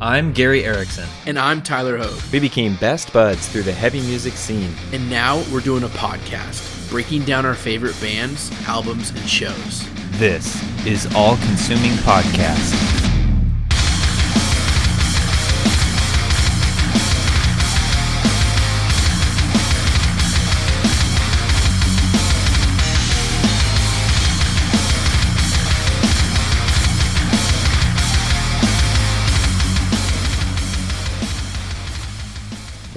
[0.00, 1.08] I'm Gary Erickson.
[1.24, 2.20] And I'm Tyler Hogue.
[2.32, 4.72] We became best buds through the heavy music scene.
[4.92, 9.88] And now we're doing a podcast, breaking down our favorite bands, albums, and shows.
[10.18, 13.03] This is All Consuming Podcast.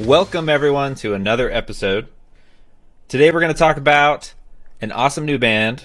[0.07, 2.07] Welcome, everyone, to another episode.
[3.09, 4.33] Today, we're going to talk about
[4.79, 5.83] an awesome new band,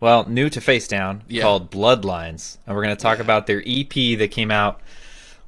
[0.00, 1.42] well, new to Facedown, Yeah.
[1.42, 2.58] called Bloodlines.
[2.66, 4.80] And we're going to talk about their EP that came out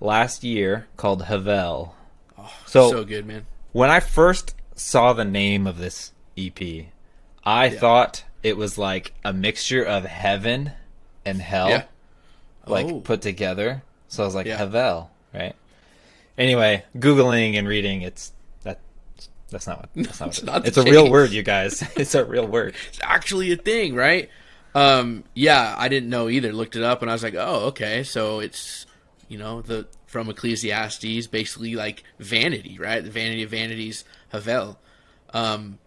[0.00, 1.90] last year called Hevel.
[2.38, 3.46] Oh, so, So good, man.
[3.72, 6.86] when I first saw the name of this EP,
[7.44, 10.70] I thought it was like a mixture of heaven
[11.24, 11.82] and hell, Yeah.
[12.68, 13.00] like Oh.
[13.00, 13.82] put together.
[14.06, 14.58] So I was like, Yeah.
[14.58, 15.56] Hevel, right?
[16.38, 18.80] Anyway, googling and reading, it's that
[19.50, 21.82] that's not what that's not It's what it, the it's a real word, you guys.
[21.96, 22.74] It's a real word.
[22.88, 24.28] It's actually a thing, right?
[24.74, 26.52] Um, yeah, I didn't know either.
[26.52, 28.04] Looked it up and I was like, oh, okay.
[28.04, 28.86] So it's,
[29.28, 33.02] you know, the from Ecclesiastes, basically like vanity, right?
[33.02, 34.76] The vanity of vanities, Hevel.
[35.32, 35.78] Um,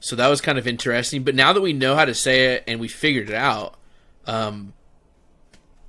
[0.00, 1.24] so that was kind of interesting.
[1.24, 3.74] But now that we know how to say it and we figured it out,
[4.26, 4.72] um,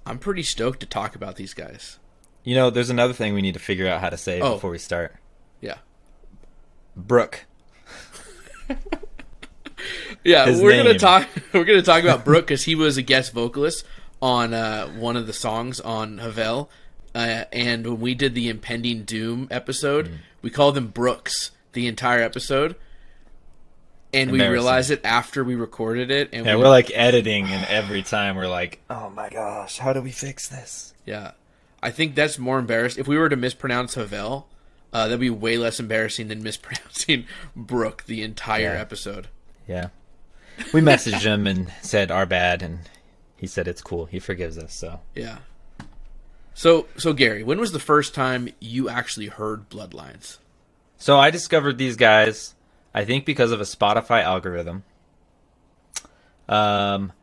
[0.06, 1.98] I'm pretty stoked to talk about these guys.
[2.44, 4.54] You know, there's another thing we need to figure out how to say Oh.
[4.56, 5.16] before we start.
[5.62, 5.78] Yeah.
[6.96, 7.46] Brooke.
[10.24, 11.28] Yeah, His we're gonna talk.
[11.54, 13.84] We're gonna talk about Brooke because he was a guest vocalist
[14.22, 16.68] on uh, one of the songs on Hevel,
[17.16, 20.18] uh, and when we did the impending doom episode, Mm.
[20.44, 22.76] we called them Brooks the entire episode,
[24.14, 27.66] and we realized it after we recorded it, and Yeah, we, we're like editing, and
[27.68, 31.32] every time we're like, "Oh my gosh, how do we fix this?" yeah,
[31.84, 32.98] I think that's more embarrassed.
[32.98, 34.46] If we were to mispronounce Hevel,
[34.94, 38.82] uh, that'd be way less embarrassing than mispronouncing Brooke the entire Yeah.
[38.82, 39.28] episode.
[39.68, 39.88] Yeah,
[40.74, 42.80] we messaged him and said our bad, and
[43.38, 44.06] he said it's cool.
[44.06, 44.74] He forgives us.
[44.74, 45.40] So Yeah.
[46.54, 50.38] So so Gary, when was the first time you actually heard Bloodlines?
[50.98, 52.54] So I discovered these guys,
[52.94, 54.84] I think because of a Spotify algorithm.
[56.50, 57.14] Um,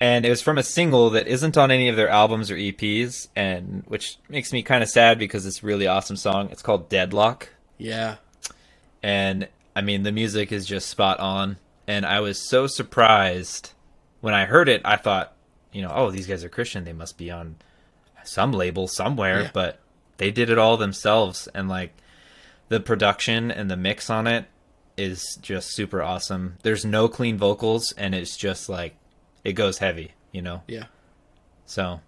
[0.00, 3.28] and it was from a single that isn't on any of their albums or EPs,
[3.34, 6.48] and which makes me kind of sad because it's a really awesome song.
[6.50, 7.48] It's called Deadlock,
[7.78, 8.16] Yeah.
[9.02, 11.58] and I mean the music is just spot on.
[11.88, 13.70] And I was so surprised
[14.20, 14.80] when I heard it.
[14.84, 15.34] I thought,
[15.72, 16.82] you know, oh, these guys are Christian.
[16.84, 17.56] They must be on
[18.24, 19.50] some label somewhere, Yeah.
[19.52, 19.78] but
[20.16, 21.92] they did it all themselves, and like
[22.68, 24.46] the production and the mix on it
[24.96, 26.56] is just super awesome.
[26.62, 28.96] There's no clean vocals, and it's just like
[29.46, 30.62] it goes heavy, you know.
[30.66, 30.84] Yeah.
[31.66, 32.00] So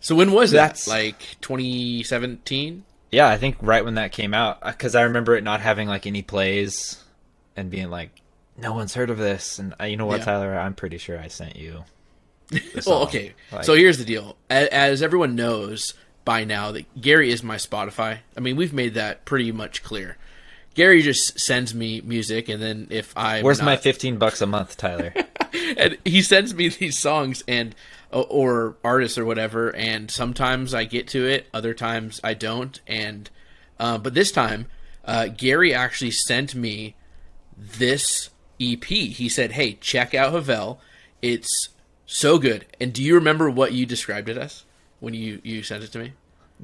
[0.00, 0.84] So when was that?
[0.86, 2.84] Like 2017?
[3.10, 6.06] yeah, I think right when that came out, because I remember it not having like
[6.06, 7.02] any plays,
[7.56, 8.10] and being like,
[8.56, 9.58] no one's heard of this.
[9.58, 10.24] And uh, you know what, Yeah.
[10.26, 10.58] Tyler?
[10.58, 11.84] I'm pretty sure I sent you.
[12.86, 13.34] Well, okay.
[13.52, 14.36] Like- so here's the deal.
[14.48, 18.18] As everyone knows by now that Gary is my Spotify.
[18.36, 20.16] I mean, we've made that pretty much clear.
[20.78, 24.76] Gary just sends me music and then if I Where's my 15 bucks a month,
[24.76, 25.12] Tyler?
[25.76, 27.74] and he sends me these songs and
[28.12, 32.80] or artists or whatever and sometimes i get to it other times i don't.
[32.86, 33.28] And
[33.80, 34.66] uh, but this time
[35.04, 36.94] uh, gary actually sent me
[37.56, 38.30] this
[38.60, 40.78] ep he said hey check out hevel.
[41.20, 41.70] It's
[42.06, 42.66] so good.
[42.80, 44.62] And do you remember what you described it as
[45.00, 46.12] when you you sent it to me?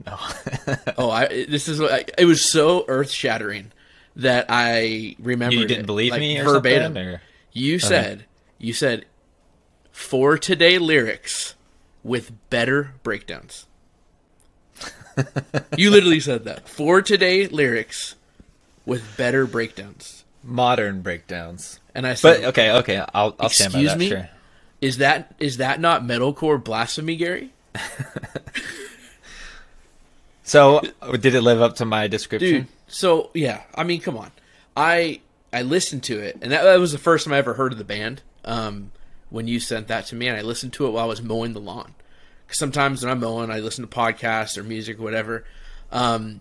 [0.07, 0.17] No.
[0.99, 3.73] oh i this is what I, it was so earth-shattering
[4.17, 6.97] that i remember you didn't believe me or verbatim?
[6.97, 7.21] Or?
[7.53, 8.25] you said
[8.59, 9.05] you said
[9.91, 11.55] for today lyrics
[12.03, 13.67] with better breakdowns.
[15.77, 16.69] you literally said that.
[16.69, 18.17] For today lyrics
[18.85, 20.25] with better breakdowns.
[20.43, 21.81] Modern breakdowns.
[21.95, 23.99] And I said, But okay, okay, I'll I'll stand by Excuse that.
[23.99, 24.09] me?
[24.09, 24.29] Sure.
[24.81, 27.53] "Is that is that not metalcore blasphemy, Gary?"
[30.47, 30.83] So,
[31.19, 32.51] did it live up to my description?
[32.51, 34.31] Dude, so yeah, I mean, come on.
[34.77, 35.21] I
[35.53, 37.79] I listened to it, and that, that was the first time I ever heard of
[37.79, 38.23] the band.
[38.45, 38.93] Um,
[39.31, 41.53] when you sent that to me, and I listened to it while I was mowing
[41.55, 41.95] the lawn.
[42.47, 45.45] Because sometimes when I'm mowing, I listen to podcasts or music or whatever.
[45.91, 46.41] Um,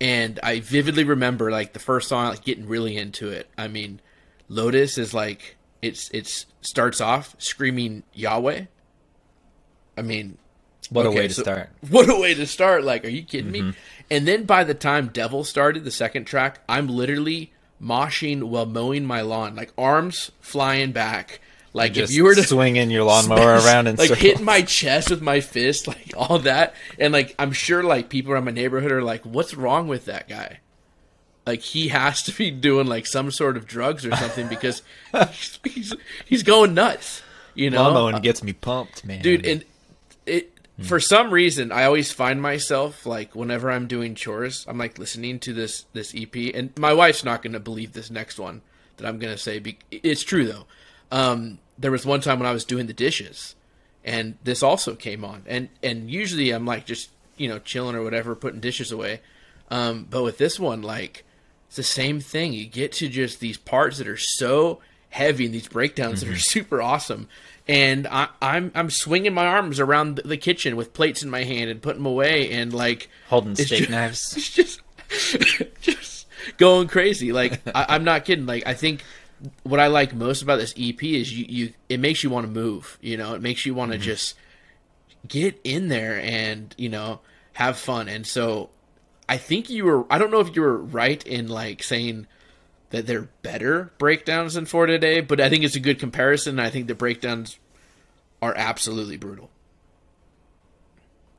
[0.00, 3.48] and I vividly remember like the first song, like getting really into it.
[3.56, 4.00] I mean,
[4.48, 8.64] Lotus is like it's it's starts off screaming Yahweh.
[9.96, 10.36] I mean,
[10.90, 11.70] What a Okay, way to so- start.
[11.90, 12.84] What a way to start!
[12.84, 13.68] Like, are you kidding Mm-hmm.
[13.70, 13.74] me?
[14.10, 19.04] And then by the time Devil started the second track, I'm literally moshing while mowing
[19.04, 21.40] my lawn, like arms flying back,
[21.72, 24.22] Like Just if you were to swinging your lawnmower around and like circles.
[24.22, 28.32] hitting my chest with my fist, like all that, and like I'm sure like people
[28.32, 30.60] around my neighborhood are like, "What's wrong with that guy?"
[31.46, 34.82] Like he has to be doing like some sort of drugs or something because
[35.30, 35.94] he's, he's
[36.24, 37.22] he's going nuts,
[37.54, 39.20] you know, Lawnmowing uh, gets me pumped, man.
[39.22, 39.44] dude.
[39.46, 39.64] And
[40.24, 44.98] it for some reason I always find myself like whenever I'm doing chores, I'm like
[44.98, 48.62] listening to this this EP, and my wife's not going to believe this next one
[48.96, 49.58] that I'm going to say.
[49.58, 50.66] Be- it's true though.
[51.10, 53.54] Um, there was one time when I was doing the dishes,
[54.04, 58.02] and this also came on, and and usually I'm like just you know chilling or
[58.02, 59.20] whatever, putting dishes away.
[59.70, 61.24] Um, but with this one, like
[61.68, 62.52] it's the same thing.
[62.52, 64.80] You get to just these parts that are so
[65.10, 67.28] heavy and these breakdowns that are super awesome.
[67.68, 71.68] And I, I'm I'm swinging my arms around the, kitchen with plates in my hand
[71.68, 74.32] and putting them away and like holding steak ju- knives.
[74.36, 74.80] it's just
[75.80, 76.26] just
[76.58, 77.32] going crazy.
[77.32, 78.46] Like I, I'm not kidding.
[78.46, 79.02] Like I think
[79.64, 82.52] what I like most about this EP is you, you it makes you want to
[82.52, 82.98] move.
[83.00, 84.04] You know, it makes you want to mm-hmm.
[84.04, 84.36] just
[85.26, 87.20] get in there and you know
[87.54, 88.08] have fun.
[88.08, 88.70] And so
[89.28, 90.12] I think you were.
[90.12, 92.26] I don't know if you were right in like saying
[92.90, 96.60] that they're better breakdowns than for today, but I think it's a good comparison.
[96.60, 97.58] I think the breakdowns
[98.40, 99.50] are absolutely brutal.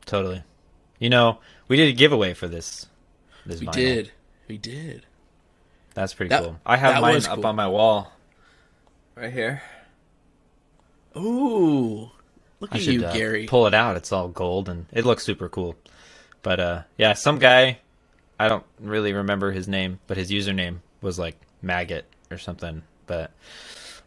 [0.06, 0.44] Totally.
[1.00, 2.88] You know, we did a giveaway for this.
[3.46, 3.72] This We vinyl.
[3.74, 4.12] did.
[4.48, 5.06] We did.
[5.94, 6.60] That's pretty That- cool.
[6.66, 8.12] I have that mine was up on my wall,
[9.16, 9.62] right here.
[11.16, 12.12] Ooh,
[12.60, 13.46] look I at should you, uh, Gary.
[13.48, 13.98] pull it out.
[13.98, 15.76] It's all gold and it looks super cool.
[16.44, 17.80] But uh, yeah, some guy,
[18.40, 22.84] I don't really remember his name, but his username was like maggot or something.
[23.06, 23.32] But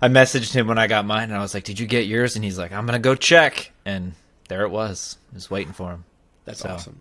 [0.02, 2.36] I messaged him when I got mine, and I was like, "Did you get yours?"
[2.36, 4.14] And he's like, "I'm gonna go check." And
[4.48, 5.16] there it was.
[5.32, 6.04] I was waiting for him.
[6.44, 7.00] That's So- awesome.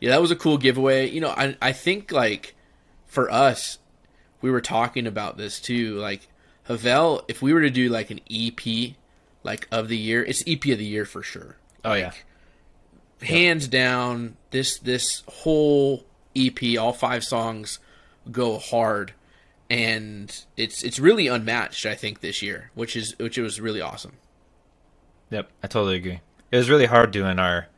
[0.00, 1.08] Yeah, that was a cool giveaway.
[1.10, 2.54] You know, I I think like
[3.06, 3.78] for us,
[4.42, 5.96] we were talking about this too.
[5.96, 6.28] Like
[6.68, 8.96] Hevel, if we were to do like an EP,
[9.42, 11.56] like of the year, it's EP of the year for sure.
[11.84, 12.12] Oh yeah,
[13.22, 16.04] Hands down, this this whole
[16.36, 17.78] EP, all five songs,
[18.30, 19.12] go hard,
[19.70, 21.86] and it's it's really unmatched.
[21.86, 24.14] I think this year, which is which it was really awesome.
[25.30, 26.20] Yep, I totally agree.
[26.50, 27.68] It was really hard doing our.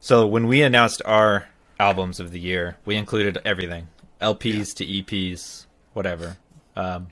[0.00, 1.48] So when we announced our
[1.80, 3.88] albums of the year, we included everything:
[4.20, 6.36] LPs to EPs, whatever.
[6.76, 7.08] Um,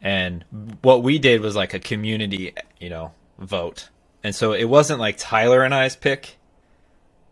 [0.00, 0.44] and
[0.82, 3.88] what we did was like a community, you know, vote.
[4.22, 6.36] And so it wasn't like Tyler and I's pick.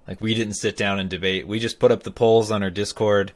[0.09, 1.47] Like we didn't sit down and debate.
[1.47, 3.33] We just put up the polls on our Discord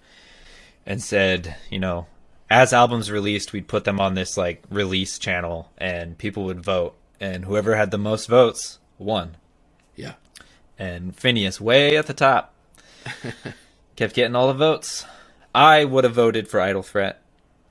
[0.86, 2.06] and said, you know,
[2.48, 6.94] as albums released, we'd put them on this like release channel and people would vote
[7.20, 9.36] and whoever had the most votes won.
[9.96, 10.14] Yeah,
[10.78, 12.54] And Phinehas way at the top
[13.96, 15.04] kept getting all the votes.
[15.54, 17.22] I would have voted for Idle Threat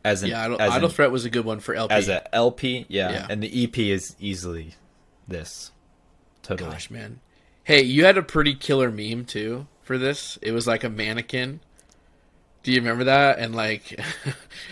[0.03, 0.44] as an yeah.
[0.44, 1.94] Idle, as Idle an- Threat was a good one for LP.
[1.94, 3.12] as a LP, yeah.
[3.12, 3.27] Yeah.
[3.29, 4.73] And the EP is easily
[5.27, 5.71] this.
[6.41, 6.71] Totally.
[6.71, 7.19] Gosh, man.
[7.63, 10.38] Hey, you had a pretty killer meme too for this.
[10.41, 11.59] It was like a mannequin.
[12.65, 13.38] Do you remember that?
[13.39, 13.83] And like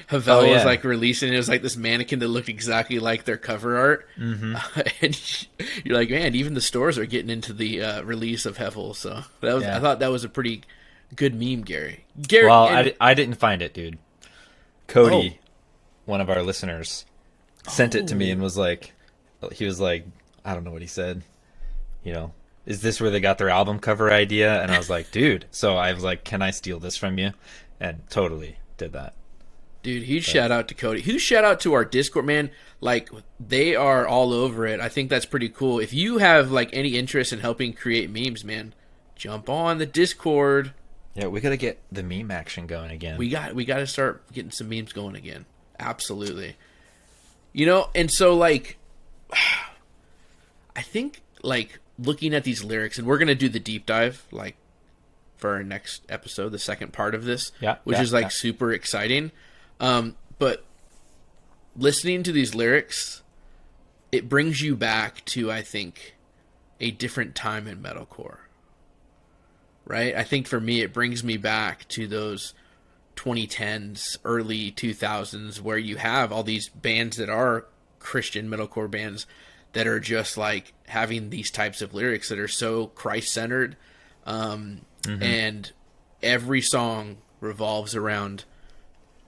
[0.10, 3.38] Hevel Oh, was like releasing it was like this mannequin that looked exactly like their
[3.38, 4.08] cover art.
[4.20, 4.56] Mm-hmm.
[5.06, 5.48] and
[5.86, 8.96] you're like, man, even the stores are getting into the uh, release of Hevel.
[8.96, 9.78] So that was Yeah.
[9.78, 10.64] I thought that was a pretty
[11.16, 12.04] good meme, Gary.
[12.20, 14.00] Gary, Well, and- I, I didn't find it, dude.
[14.88, 15.48] Cody, Oh.
[16.06, 17.06] one of our listeners,
[17.68, 18.94] sent it to me and was like,
[19.52, 20.06] he was like,
[20.44, 21.22] I don't know what he said.
[22.04, 22.34] You know,
[22.66, 24.62] is this where they got their album cover idea?
[24.62, 25.46] And I was like, dude.
[25.52, 27.32] So I was like, can I steal this from you?
[27.84, 29.14] And totally did that.
[29.84, 31.02] Dude, huge shout out to Cody.
[31.02, 32.50] Huge shout out to our Discord, man.
[32.80, 34.80] Like they are all over it.
[34.80, 35.80] I think that's pretty cool.
[35.80, 38.74] If you have like any interest in helping create memes, man,
[39.18, 40.72] jump on the Discord.
[41.14, 43.18] Yeah, we gotta get the meme action going again.
[43.18, 45.46] We got we got to start getting some memes going again.
[45.78, 46.56] Absolutely.
[47.52, 48.78] You know, and so like
[50.76, 54.26] I think like looking at these lyrics and we're going to do the deep dive
[54.32, 54.56] like
[55.44, 58.30] for our next episode, the second part of this, Yeah, which yeah, is like yeah.
[58.30, 59.34] super exciting.
[59.78, 60.64] Um but
[61.76, 63.24] listening to these lyrics
[64.14, 66.16] it brings you back to I think
[66.80, 68.38] a different time in metalcore.
[69.84, 70.16] Right?
[70.16, 72.54] I think for me it brings me back to those
[73.18, 77.66] 2010s, early 2000s where you have all these bands that are
[78.00, 79.28] Christian metalcore bands
[79.74, 83.76] that are just like having these types of lyrics that are so Christ-centered
[84.26, 85.72] um, and
[86.22, 88.46] every song revolves around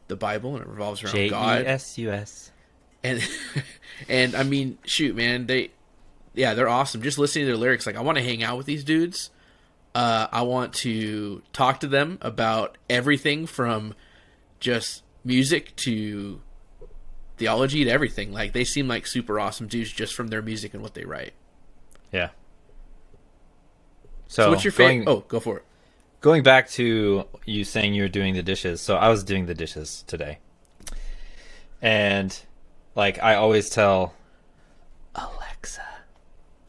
[0.07, 2.51] the Bible and it revolves around J E God S U S.
[3.03, 3.21] and
[4.09, 5.71] and I mean, shoot, man, they
[6.33, 7.01] yeah, they're awesome.
[7.01, 9.31] Just listening to their lyrics, like I want to hang out with these dudes.
[9.93, 13.93] Uh, I want to talk to them about everything from
[14.59, 16.41] just music to
[17.37, 18.31] theology to everything.
[18.31, 21.33] Like they seem like super awesome dudes just from their music and what they write.
[22.11, 22.29] Yeah.
[24.27, 25.07] So, So, what's your favorite?
[25.07, 25.63] Oh, go for it.
[26.21, 28.81] going back to you saying you were doing the dishes.
[28.81, 30.39] So I was doing the dishes today.
[31.81, 32.37] And
[32.95, 34.13] like I always tell
[35.13, 35.83] Alexa.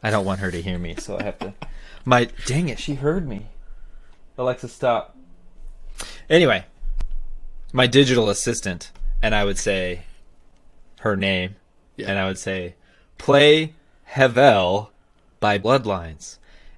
[0.03, 1.53] I don't want her to hear me, so I have to
[2.05, 3.47] My dang it, she heard me.
[4.37, 5.17] Alexa stop.
[6.29, 6.63] Anyway,
[7.73, 10.03] my digital assistant and I would say
[10.99, 11.55] her name
[11.95, 12.09] Yeah.
[12.09, 12.75] and I would say
[13.17, 13.73] play
[14.11, 14.89] Hevel
[15.39, 16.37] by Bloodlines.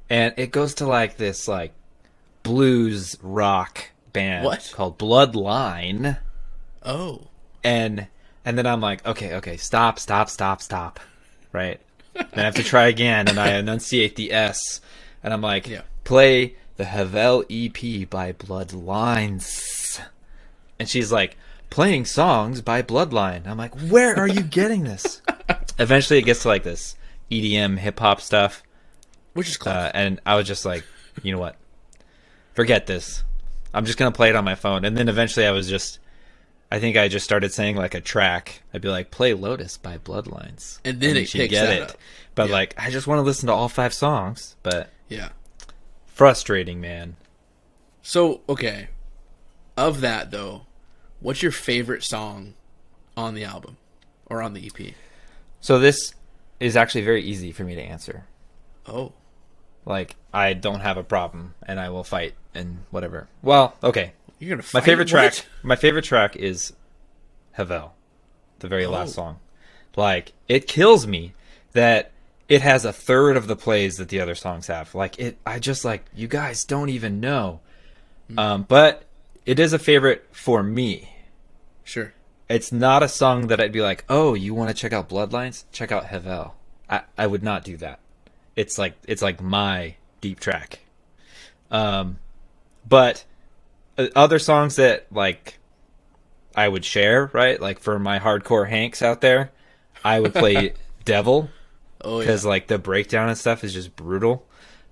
[0.09, 1.73] And it goes to like this like
[2.43, 4.71] blues rock band What?
[4.73, 6.17] called Bloodline
[6.83, 7.27] Oh,
[7.63, 8.07] and
[8.45, 10.99] and then I'm like, okay, okay, stop, stop, stop, stop.
[11.51, 11.79] Right?
[12.13, 14.81] then I have to try again and I enunciate the S
[15.23, 15.81] and I'm like, Yeah.
[16.05, 19.99] play the Hevel EP by Bloodlines.
[20.79, 21.37] And she's like,
[21.69, 23.45] playing songs by Bloodline.
[23.45, 25.21] I'm like, where are you getting this?
[25.79, 26.95] Eventually it gets to like this
[27.29, 28.63] EDM hip hop stuff.
[29.39, 29.73] Which is close.
[29.75, 30.83] Uh, and I was just like,
[31.23, 31.55] you know what?
[32.53, 33.23] Forget this.
[33.73, 34.85] I'm just gonna play it on my phone.
[34.85, 35.99] And then eventually, I was just,
[36.71, 38.61] I think I just started saying like a track.
[38.73, 41.97] I'd be like, "Play Lotus" by Bloodlines, And then it she'd picks that up.
[42.35, 42.53] But Yeah.
[42.53, 44.55] like, I just want to listen to all five songs.
[44.63, 45.29] But yeah.
[46.05, 47.15] frustrating, man.
[48.01, 48.89] So okay,
[49.77, 50.65] of that though,
[51.19, 52.55] what's your favorite song
[53.15, 53.77] on the album
[54.25, 54.93] or on the EP?
[55.61, 56.13] So this
[56.59, 58.25] is actually very easy for me to answer.
[58.87, 59.13] Oh,
[59.89, 63.27] Like, I don't have a problem, and I will fight and whatever.
[63.41, 64.13] Well, okay.
[64.39, 64.81] you're gonna fight?
[64.81, 65.33] My favorite track.
[65.33, 65.45] What?
[65.63, 66.71] My favorite track is
[67.57, 67.89] Hevel,
[68.59, 69.13] the very last Oh.
[69.13, 69.39] song.
[69.95, 71.33] Like it kills me
[71.73, 72.11] that
[72.47, 74.93] it has a third of the plays that the other songs have.
[74.95, 77.59] Like it, I just like you guys don't even know.
[78.29, 78.39] Hmm.
[78.39, 79.03] Um, but
[79.45, 81.09] it is a favorite for me.
[81.83, 82.13] Sure.
[82.47, 85.63] It's not a song that I'd be like, oh, you want to check out Bloodlines?
[85.71, 86.51] Check out Hevel.
[86.89, 87.99] I, I would not do that.
[88.59, 90.79] It's like it's like my deep track.
[91.71, 92.17] Um,
[92.87, 93.23] but
[93.97, 95.59] uh, other songs that like
[96.55, 97.59] I would share, right?
[97.61, 99.51] Like for my hardcore Hanks out there,
[100.03, 100.73] I would play
[101.05, 101.49] Devil
[102.01, 102.25] Oh yeah.
[102.25, 104.45] because like the breakdown and stuff is just brutal.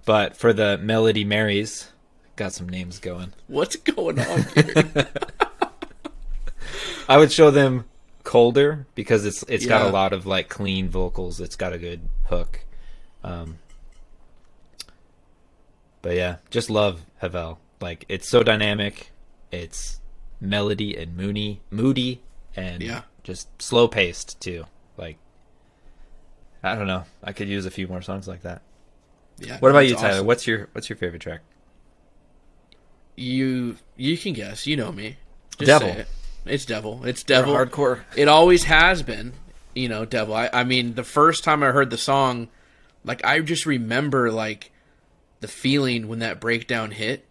[0.05, 1.91] But for the Melody Marys,
[2.37, 3.33] got some names going.
[3.47, 5.07] What's going on here?
[7.09, 7.83] I would show them
[8.23, 11.41] colder because it's it's got a lot of like clean vocals.
[11.41, 12.61] It's got a good hook.
[13.27, 13.57] Um,
[16.01, 17.57] but yeah, just love Hevel.
[17.81, 19.11] Like it's so dynamic.
[19.51, 19.99] It's
[20.39, 22.21] melody and moody, moody,
[22.55, 23.01] and Yeah.
[23.23, 24.65] just slow paced too.
[24.97, 25.17] Like
[26.63, 27.03] I don't know.
[27.23, 28.61] I could use a few more songs like that.
[29.39, 29.59] yeah.
[29.59, 30.09] What about you, Tyler?
[30.15, 30.25] awesome.
[30.27, 31.41] What's your what's your favorite track?
[33.15, 34.67] You you can guess.
[34.67, 35.17] You know me.
[35.57, 35.89] Just Devil.
[35.89, 36.07] it.
[36.45, 37.03] It's devil.
[37.05, 37.53] It's devil.
[37.53, 38.01] hardcore.
[38.15, 39.33] It always has been.
[39.75, 40.33] You know, devil.
[40.33, 42.47] I, I mean, the first time I heard the song,
[43.03, 44.71] like I just remember like
[45.39, 47.25] the feeling when that breakdown hit.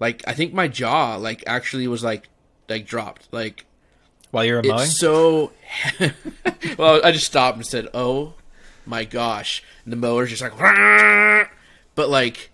[0.00, 2.28] Like I think my jaw like actually was like
[2.68, 3.28] like dropped.
[3.32, 3.66] Like
[4.30, 5.52] While you're mowing, it's so.
[6.78, 8.34] well, I just stopped and said, "Oh
[8.86, 10.56] my gosh!" And the mower's just like,
[11.94, 12.50] but like,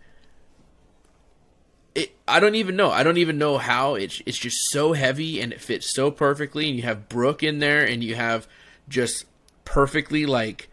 [1.95, 2.13] it.
[2.29, 2.91] I don't even know.
[2.91, 4.23] I don't even know how it's.
[4.27, 6.69] It's just so heavy and it fits so perfectly.
[6.69, 8.47] And you have Brooke in there, and you have
[8.89, 9.25] just
[9.65, 10.70] perfectly like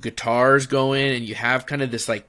[0.00, 2.26] guitars going, and you have kind of this like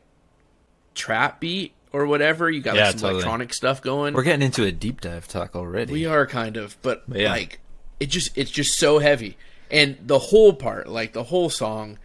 [0.96, 2.50] trap beat or whatever.
[2.50, 3.14] You got like some totally.
[3.14, 4.14] electronic stuff going.
[4.14, 5.94] we're getting into a deep dive talk already.
[5.94, 7.32] We are kind of, but yeah.
[7.32, 7.60] like
[8.00, 9.38] it just it's just so heavy,
[9.72, 12.00] and the whole part, like the whole song,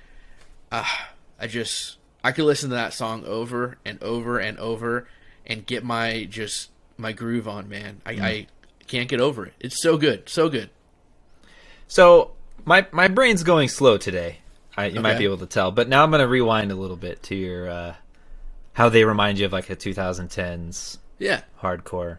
[0.72, 1.10] ah,
[1.40, 5.08] I just I could listen to that song over and over and over
[5.46, 8.02] and get my just my groove on, man.
[8.04, 8.46] I, I
[8.86, 9.54] can't get over it.
[9.60, 10.70] It's so good, so good.
[11.86, 12.32] So
[12.64, 14.38] my my brain's going slow today.
[14.78, 16.96] I, you might be able to tell, but now I'm going to rewind a little
[16.96, 17.94] bit to your uh,
[18.74, 22.18] how they remind you of like a 2010s Yeah, hardcore.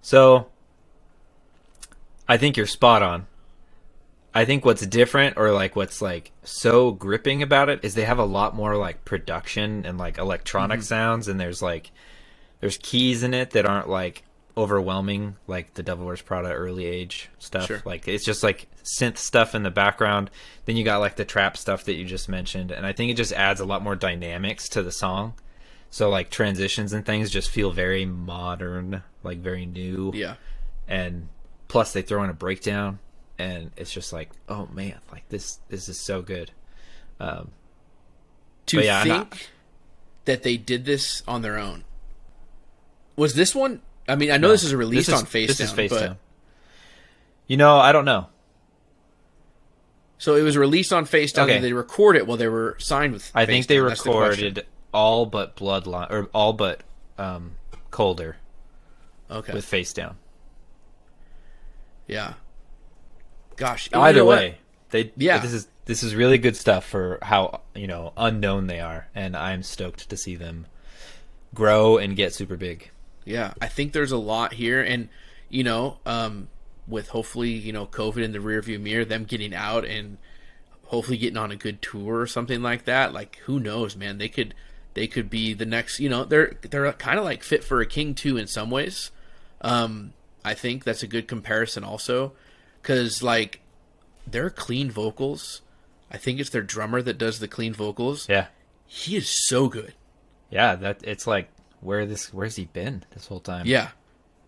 [0.00, 0.46] So
[2.28, 3.26] I think you're spot on.
[4.34, 8.18] I think what's different or like what's like so gripping about it is they have
[8.18, 10.84] a lot more like production and like electronic Mm-hmm.
[10.86, 11.90] sounds and there's like
[12.60, 14.22] there's keys in it that aren't like
[14.56, 17.66] overwhelming like the Devil Wears Prada early age stuff.
[17.66, 17.82] Sure.
[17.84, 20.30] Like it's just like synth stuff in the background.
[20.66, 23.16] Then you got like the trap stuff that you just mentioned and I think it
[23.16, 25.34] just adds a lot more dynamics to the song.
[25.90, 30.34] So like transitions and things just feel very modern, like very new yeah,
[30.88, 31.28] and
[31.68, 32.98] plus they throw in a breakdown
[33.38, 36.50] and it's just like oh man like this this is so good
[37.18, 37.50] um
[38.66, 39.48] to yeah, think not-
[40.26, 41.84] that they did this on their own.
[43.16, 43.82] Was this one?
[44.08, 46.16] I mean, I know this is released This is- on Facedown, this is but Facedown.
[47.46, 48.26] you know i don't know
[50.18, 51.44] So it was released on Face Down.
[51.46, 51.54] Okay.
[51.54, 53.28] Did they record it while they were signed with?
[53.34, 53.88] I think they Facedown?
[53.88, 56.82] That's the recorded all but Bloodline or all but
[57.18, 57.52] um,
[57.90, 58.36] Colder
[59.30, 59.52] Okay.
[59.52, 60.16] with Face Down.
[62.06, 62.34] yeah.
[63.56, 63.88] Gosh.
[63.92, 64.38] you Either what?
[64.38, 64.58] way,
[64.90, 65.38] they Yeah.
[65.38, 69.36] This is this is really good stuff for how you know unknown they are, and
[69.36, 70.66] I'm stoked to see them
[71.54, 72.90] grow and get super big.
[73.24, 75.08] Yeah, I think there's a lot here, and
[75.48, 76.48] you know, um,
[76.86, 80.18] with hopefully you know COVID in the rearview mirror, them getting out and
[80.86, 83.12] hopefully getting on a good tour or something like that.
[83.12, 84.18] Like, who knows, man?
[84.18, 84.54] They could
[84.94, 86.00] they could be the next.
[86.00, 89.10] You know, they're they're kind of like fit for a king too in some ways.
[89.60, 90.12] Um,
[90.44, 92.32] I think that's a good comparison also,
[92.82, 93.60] because like
[94.26, 95.62] they're clean vocals.
[96.10, 98.28] I think it's their drummer that does the clean vocals.
[98.28, 98.46] Yeah,
[98.86, 99.94] He is so good.
[100.50, 100.74] yeah.
[100.74, 101.48] That it's like
[101.82, 103.66] where this where's he been this whole time?
[103.66, 103.90] Yeah.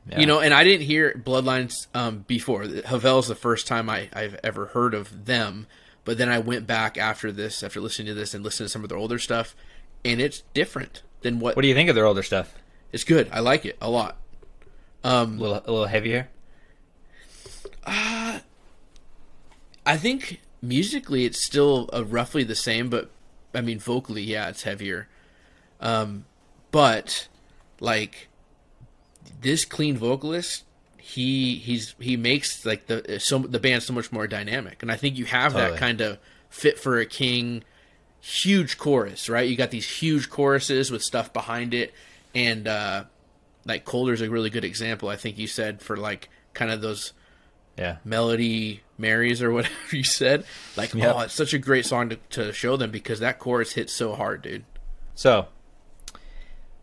[0.08, 0.20] Yeah.
[0.20, 2.64] You know, and I didn't hear Bloodlines um, before.
[2.64, 5.66] Hevel's the first time I, I've ever heard of them.
[6.04, 8.82] But then I went back after this, after listening to this and listening to some
[8.82, 9.56] of their older stuff,
[10.04, 11.56] and it's different than what.
[11.56, 12.54] What do you think of their older stuff?
[12.92, 13.30] it's good.
[13.32, 14.18] I like it a lot.
[15.02, 16.28] Um, A little a little heavier.
[17.86, 18.40] I
[19.96, 23.10] think musically it's still uh, roughly the same, but
[23.54, 25.08] I mean vocally, yeah, it's heavier.
[25.80, 26.24] Um,
[26.74, 27.28] but
[27.78, 28.26] like
[29.40, 30.64] this clean vocalist,
[30.98, 34.96] he he's he makes like the so the band so much more dynamic, and I
[34.96, 36.18] think you have that kind of
[36.50, 37.62] fit for a king,
[38.20, 39.48] huge chorus, right?
[39.48, 41.94] You got these huge choruses with stuff behind it,
[42.34, 43.04] and uh,
[43.64, 45.08] like Colder's a really good example.
[45.08, 47.12] I think you said for like kind of those
[47.78, 47.96] Yeah.
[48.04, 50.44] melody marys or whatever you said.
[50.76, 51.14] Like, Yep.
[51.14, 54.14] oh, it's such a great song to, to show them because that chorus hits so
[54.14, 54.64] hard, dude.
[55.16, 55.48] So,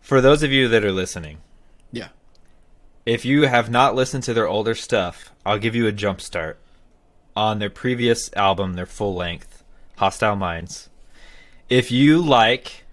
[0.02, 1.38] for those of you that are listening,
[1.92, 2.10] Yeah.
[3.06, 6.58] if you have not listened to their older stuff, I'll give you a jump start
[7.36, 9.64] on their previous album, their full length,
[9.98, 10.90] Hostile Minds.
[11.70, 12.84] If you like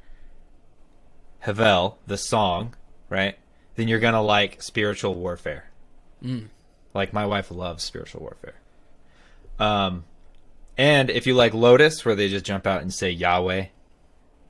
[1.44, 2.74] Hevel, the song,
[3.08, 3.36] right,
[3.76, 5.70] then you're gonna like Spiritual Warfare.
[6.94, 8.54] Like my wife loves Spiritual Warfare.
[9.58, 10.04] Um,
[10.76, 13.66] and if you like Lotus, where they just jump out and say Yahweh,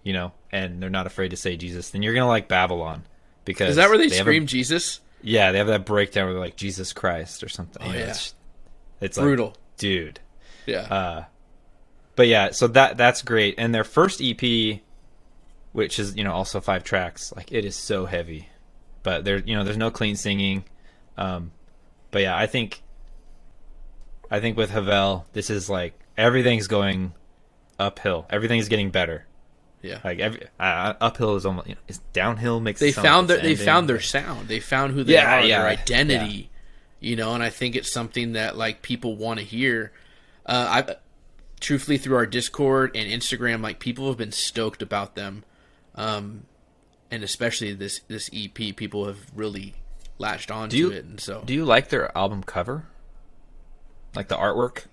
[0.03, 3.05] you know, and they're not afraid to say Jesus, then you're gonna like Babylon
[3.45, 5.01] because Is that where they, a- scream Jesus?
[5.23, 7.83] yeah, they have that breakdown where they're like Jesus Christ or something.
[7.83, 8.11] Oh, You know, yeah.
[8.11, 8.35] It's,
[9.01, 9.47] it's Brutal.
[9.49, 10.21] like, dude.
[10.67, 10.81] Yeah.
[10.83, 11.25] Uh,
[12.17, 13.55] but yeah, so that that's great.
[13.59, 14.81] And their first EP,
[15.73, 18.49] which is you know also five tracks, like it is so heavy.
[19.03, 20.65] But there, you know, there's no clean singing.
[21.17, 21.53] Um,
[22.11, 22.83] but yeah, I think,
[24.31, 27.13] I think with Hevel, this is like everything's going
[27.79, 28.27] uphill.
[28.29, 29.25] Everything's getting better.
[29.83, 30.01] Yeah.
[30.05, 32.81] Like every uh, uphill is almost you know, it's downhill makes.
[32.81, 33.65] they it sound like found their they ending.
[33.67, 34.49] found their sound.
[34.49, 36.51] They found who they Yeah, are, yeah, their identity.
[37.01, 39.93] You know, and I think it's something that like people want to hear.
[40.45, 40.97] Uh, I
[41.61, 45.45] truthfully through our Discord and Instagram, like people have been stoked about them,
[45.95, 46.45] um,
[47.11, 49.75] and especially this this EP, people have really
[50.19, 52.87] latched onto you- it, and so Do you like their album cover?
[54.17, 54.87] Like the artwork?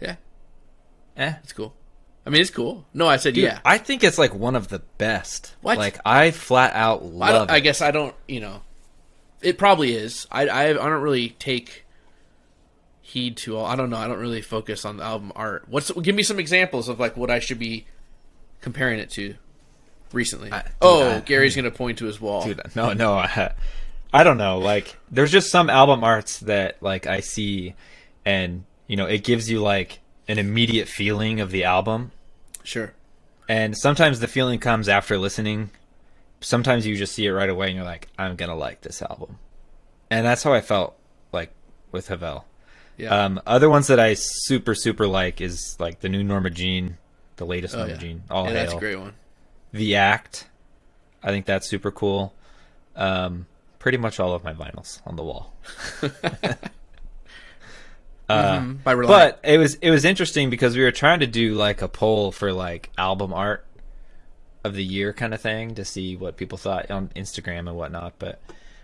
[0.00, 0.16] yeah,
[1.16, 1.34] Eh.
[1.42, 1.74] it's cool.
[2.28, 2.84] I mean, it's cool.
[2.92, 3.60] No, I said Dude, yeah.
[3.64, 5.56] I think it's like one of the best.
[5.62, 5.78] What?
[5.78, 8.14] Like I flat out I, love don't, I guess I don't.
[8.28, 8.60] You know,
[9.40, 10.26] it probably is.
[10.30, 11.86] I, I I don't really take
[13.00, 13.64] heed to all.
[13.64, 13.96] I don't know.
[13.96, 15.64] I don't really focus on the album art.
[15.70, 17.86] What's give me some examples of like what I should be
[18.60, 19.34] comparing it to
[20.12, 20.52] recently?
[20.52, 22.44] I- dude, oh, I- Gary's gonna point to his wall.
[22.44, 23.54] Dude, no, no, I,
[24.12, 24.58] I don't know.
[24.58, 27.74] Like, there's just some album arts that like I see,
[28.26, 32.12] and you know, it gives you like an immediate feeling of the album,
[32.68, 32.92] Sure.
[33.48, 35.70] and sometimes the feeling comes after listening.
[36.42, 39.38] Sometimes you just see it right away, and you're like, I'm gonna like this album,
[40.10, 40.94] and that's how I felt
[41.32, 41.50] like
[41.92, 42.44] with Hevel.
[42.98, 43.24] Yeah.
[43.24, 46.98] Um, other ones that I super super like is like the new Norma Jean,
[47.36, 47.98] the latest oh, Norma yeah.
[47.98, 48.22] Jean.
[48.30, 48.60] All yeah, hail.
[48.60, 49.14] that's a great one.
[49.72, 50.46] The Act.
[51.22, 52.34] I think that's super cool.
[52.96, 53.46] Um,
[53.78, 55.54] pretty much all of my vinyls on the wall.
[58.28, 59.36] Uh, Mhm, by Reliant.
[59.42, 62.30] But it was it was interesting because we were trying to do like a poll
[62.32, 63.64] for like album art
[64.64, 68.14] of the year kind of thing to see what people thought on Instagram and whatnot.
[68.18, 68.40] But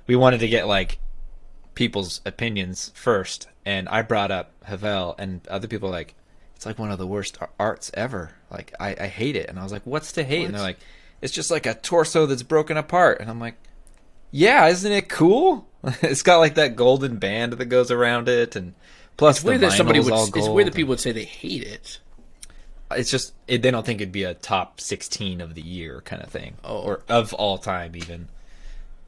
[0.06, 0.98] we wanted to get like
[1.74, 6.14] people's opinions first, and I brought up Hevel, and other people were like
[6.56, 8.30] it's like one of the worst arts ever.
[8.50, 10.46] Like I, I hate it, and I was like, what's to hate?
[10.46, 10.78] And they're like,
[11.20, 13.56] it's just like a torso that's broken apart, and I'm like.
[14.36, 15.68] Yeah, isn't it cool?
[16.02, 18.74] it's got like that golden band that goes around it, and
[19.16, 20.12] plus it's weird the that somebody would.
[20.12, 21.98] It's weird that people would say they hate it.
[22.90, 26.22] It's just it, they don't think it'd be a top sixteen of the year kind
[26.22, 26.82] of thing, Oh.
[26.82, 28.28] or of all time even.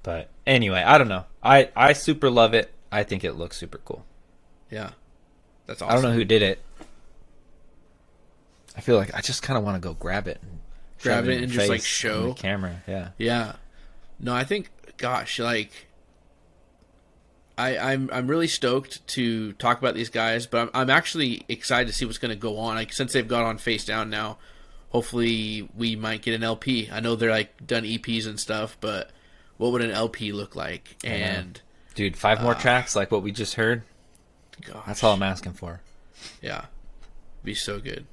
[0.02, 1.24] But anyway, I don't know.
[1.42, 2.72] I I super love it.
[2.90, 4.04] I think it looks super cool.
[4.70, 4.90] Yeah,
[5.66, 5.90] that's awesome.
[5.90, 6.60] I don't know who did it,
[8.76, 10.58] I feel like I just kind of want to go grab it, and
[11.02, 12.28] Grab it and just, like, show.
[12.28, 12.82] the camera.
[12.88, 13.52] Yeah, Yeah.
[14.18, 15.70] No, I think gosh, like
[17.58, 21.86] I, I'm I'm really stoked to talk about these guys, but I'm, I'm actually excited
[21.86, 22.76] to see what's going to go on.
[22.76, 24.38] Like since they've got on face down now,
[24.90, 26.88] hopefully we might get an LP.
[26.92, 29.10] I know they're like done EPs and stuff, but
[29.56, 30.96] what would an LP look like?
[31.02, 31.60] And
[31.94, 33.82] dude, five Uh, more tracks like what we just heard.
[34.64, 35.80] gosh, That's all I'm asking for.
[36.42, 36.66] Yeah,
[37.42, 38.06] be so good.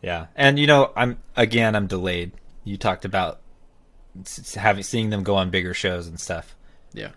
[0.00, 2.32] Yeah, and you know, I'm again, I'm delayed.
[2.64, 3.38] You talked about
[4.56, 6.56] having seeing them go on bigger shows and stuff.
[6.92, 7.10] Yeah,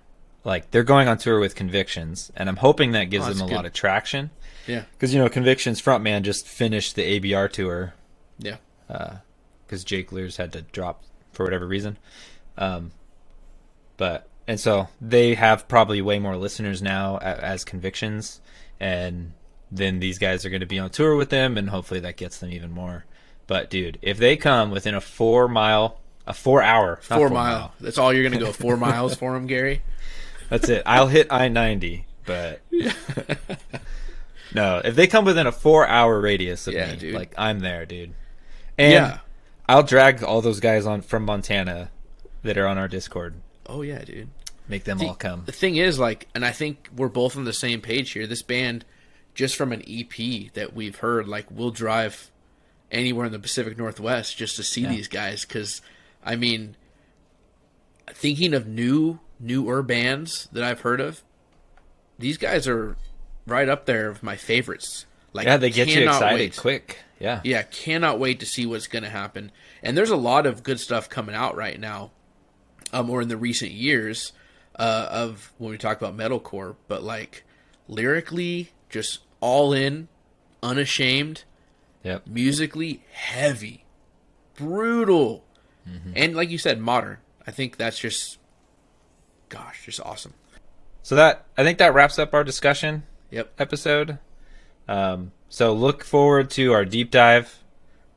[0.46, 3.52] Like they're going on tour with Convictions, and I'm hoping that gives Oh, them a
[3.54, 4.30] lot of traction.
[4.68, 7.94] yeah, Because you know, Convictions frontman just finished the ABR tour
[8.40, 8.58] yeah.
[8.88, 11.04] because Jake Luhrs had to drop
[11.34, 11.98] for whatever reason.
[12.58, 12.92] Um,
[13.98, 18.40] but and so they have probably way more listeners now as Convictions,
[18.80, 19.34] and
[19.72, 22.38] then these guys are going to be on tour with them, and hopefully that gets
[22.38, 23.06] them even more.
[23.48, 27.74] But dude, if they come within a four mile, a four hour, not Four, mile.
[27.80, 28.52] That's all you're going to go.
[28.52, 29.82] Four miles for them, Gary.
[30.50, 30.84] That's it.
[30.86, 32.62] I'll hit I ninety, but
[34.54, 34.82] no.
[34.84, 37.16] If they come within a four hour radius of Yeah, me, dude.
[37.16, 38.14] like I'm there, dude.
[38.78, 39.20] And Yeah.
[39.68, 41.90] I'll drag all those guys on from Montana
[42.44, 43.36] that are on our Discord.
[43.66, 44.30] Oh yeah, dude.
[44.68, 45.44] Make them The- all come.
[45.46, 48.26] The thing is, like, and I think we're both on the same page here.
[48.28, 48.86] This band,
[49.34, 52.32] just from an EP that we've heard, like, we'll drive
[52.92, 54.90] anywhere in the Pacific Northwest just to see Yeah.
[54.90, 55.46] these guys.
[55.46, 55.82] Because,
[56.24, 56.76] I mean,
[58.08, 61.24] thinking of new newer bands that I've heard of,
[62.20, 62.96] these guys are
[63.46, 65.06] right up there of my favorites.
[65.34, 66.58] Like, Yeah, they get you excited wait.
[66.58, 67.00] quick.
[67.20, 67.42] Yeah.
[67.44, 69.52] Yeah, cannot wait to see what's going to happen.
[69.84, 72.12] And there's a lot of good stuff coming out right now,
[72.94, 74.32] um, or in the recent years,
[74.78, 76.76] uh, of when we talk about metalcore.
[76.88, 77.44] But like
[77.88, 80.08] lyrically, just all in,
[80.64, 81.44] unashamed,
[82.04, 82.28] Yep.
[82.28, 83.84] musically heavy,
[84.56, 85.44] brutal,
[85.90, 86.14] Mm-hmm.
[86.16, 87.18] and like you said, modern.
[87.46, 88.40] I think that's just,
[89.50, 90.34] gosh, just awesome.
[91.04, 93.54] So that I think that wraps up our discussion Yep.
[93.60, 94.18] episode.
[94.88, 97.60] Um, so look forward to our deep dive.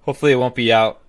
[0.03, 1.01] Hopefully, it won't be out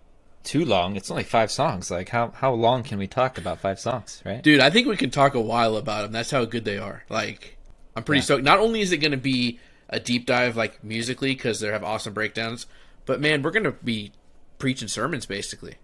[0.44, 0.96] too long.
[0.96, 1.90] It's only five songs.
[1.92, 4.42] Like how how long can we talk about five songs, right?
[4.42, 6.12] Dude, I think we can talk a while about them.
[6.12, 7.04] That's how good they are.
[7.10, 7.58] Like,
[7.96, 8.26] I'm pretty Yeah.
[8.26, 8.44] stoked.
[8.44, 11.84] Not only is it going to be a deep dive, like musically, because they have
[11.84, 12.68] awesome breakdowns,
[13.06, 14.12] but man, we're going to be
[14.60, 15.76] preaching sermons basically.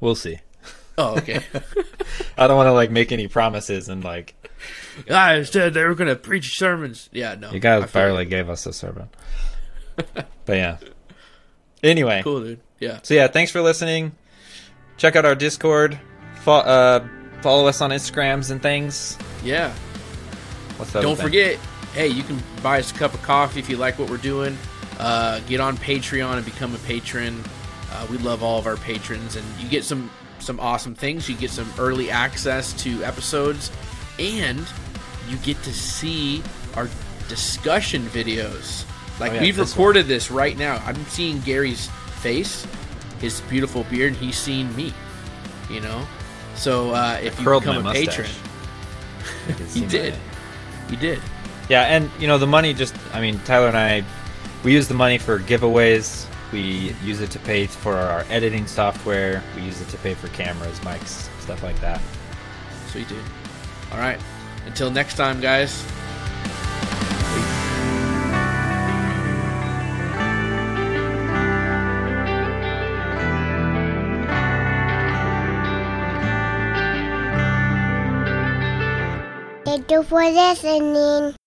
[0.00, 0.38] We'll see.
[0.98, 1.42] Oh, okay.
[2.36, 4.34] I don't want to like make any promises and like
[5.08, 7.08] I said they were going to preach sermons.
[7.12, 7.50] Yeah, no.
[7.52, 9.08] you guys barely like- gave us a sermon.
[10.14, 10.76] but yeah.
[11.82, 12.60] Anyway, Cool, dude.
[12.80, 12.98] Yeah.
[13.02, 14.12] so yeah, thanks for listening.
[14.96, 15.98] Check out our Discord.
[16.42, 17.06] Fo- uh,
[17.42, 19.16] follow us on Instagrams and things.
[19.44, 19.72] Yeah.
[20.76, 21.26] What's other Don't thing?
[21.26, 21.56] forget,
[21.94, 24.58] hey, you can buy us a cup of coffee if you like what we're doing.
[24.98, 27.42] Uh, get on Patreon and become a patron.
[27.92, 30.10] Uh, we love all of our patrons, and you get some
[30.48, 31.28] some awesome things.
[31.28, 33.70] You get some early access to episodes,
[34.18, 34.66] and
[35.28, 36.42] you get to see
[36.74, 36.88] our
[37.28, 38.84] discussion videos.
[39.20, 40.82] Like Oh, yeah, we've this recorded this right now.
[40.86, 41.88] I'm seeing Gary's
[42.22, 42.66] face,
[43.20, 44.94] his beautiful beard, and he's seeing me.
[45.70, 46.06] You know,
[46.54, 48.30] so uh, if you Curled become a patron,
[49.48, 50.14] You he my- did.
[50.88, 51.20] He did.
[51.68, 54.02] Yeah, and you know the money just I mean Tyler and I
[54.64, 56.24] we use the money for giveaways.
[56.52, 59.42] We use it to pay for our editing software.
[59.54, 62.00] We use it to pay for cameras, mics, stuff like that.
[62.88, 63.18] Sweet dude.
[63.92, 64.18] All right.
[64.66, 65.84] Until next time, guys.
[79.64, 81.37] Thank you for listening.